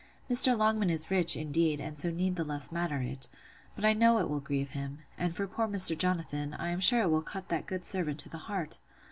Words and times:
—Mr. 0.31 0.57
Longman 0.57 0.89
is 0.89 1.11
rich, 1.11 1.37
indeed, 1.37 1.79
and 1.79 1.95
so 1.95 2.09
need 2.09 2.35
the 2.35 2.43
less 2.43 2.71
matter 2.71 3.01
it; 3.01 3.27
but 3.75 3.85
I 3.85 3.93
know 3.93 4.17
it 4.17 4.27
will 4.27 4.39
grieve 4.39 4.71
him: 4.71 5.03
and 5.15 5.35
for 5.35 5.45
poor 5.45 5.67
Mr. 5.67 5.95
Jonathan, 5.95 6.55
I 6.55 6.71
am 6.71 6.79
sure 6.79 7.03
it 7.03 7.11
will 7.11 7.21
cut 7.21 7.49
that 7.49 7.67
good 7.67 7.81
old 7.81 7.85
servant 7.85 8.17
to 8.21 8.29
the 8.29 8.37
heart. 8.49 8.79